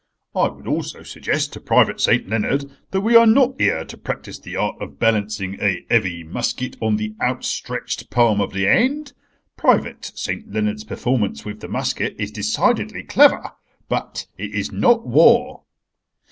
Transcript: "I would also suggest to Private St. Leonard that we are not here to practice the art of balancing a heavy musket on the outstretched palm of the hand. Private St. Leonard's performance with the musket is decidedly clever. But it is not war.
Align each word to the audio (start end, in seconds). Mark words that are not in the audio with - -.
"I 0.35 0.47
would 0.47 0.67
also 0.67 1.03
suggest 1.03 1.53
to 1.53 1.59
Private 1.59 2.01
St. 2.01 2.27
Leonard 2.27 2.65
that 2.89 3.01
we 3.01 3.15
are 3.15 3.27
not 3.27 3.61
here 3.61 3.85
to 3.85 3.95
practice 3.97 4.39
the 4.39 4.55
art 4.55 4.75
of 4.81 4.97
balancing 4.97 5.61
a 5.61 5.85
heavy 5.91 6.23
musket 6.23 6.75
on 6.81 6.95
the 6.97 7.13
outstretched 7.21 8.09
palm 8.09 8.41
of 8.41 8.51
the 8.51 8.63
hand. 8.63 9.13
Private 9.57 10.05
St. 10.15 10.51
Leonard's 10.51 10.85
performance 10.85 11.45
with 11.45 11.59
the 11.59 11.67
musket 11.67 12.15
is 12.17 12.31
decidedly 12.31 13.03
clever. 13.03 13.51
But 13.89 14.25
it 14.39 14.55
is 14.55 14.71
not 14.71 15.05
war. 15.05 15.65